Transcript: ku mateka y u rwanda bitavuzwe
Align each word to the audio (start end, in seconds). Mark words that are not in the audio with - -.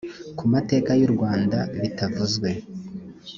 ku 0.37 0.43
mateka 0.53 0.91
y 0.99 1.03
u 1.07 1.09
rwanda 1.13 1.57
bitavuzwe 1.81 2.49